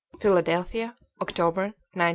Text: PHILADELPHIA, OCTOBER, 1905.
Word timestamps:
PHILADELPHIA, 0.19 0.95
OCTOBER, 1.19 1.75
1905. 1.93 2.09